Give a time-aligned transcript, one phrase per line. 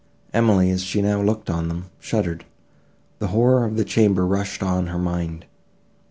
[0.33, 2.43] Emily, as she now looked on him, shuddered.
[3.19, 5.45] The horror of the chamber rushed on her mind.